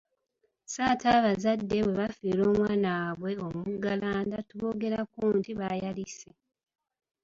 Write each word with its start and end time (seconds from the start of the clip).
Sso 0.65 0.81
ate 0.91 1.07
abazadde 1.17 1.77
bwe 1.87 1.95
bafiirwa 1.99 2.43
omwana 2.53 2.89
waabwe 2.95 3.31
omuggalanda 3.47 4.37
tuboogerako 4.47 5.19
nti 5.37 5.51
bayalise. 5.59 6.29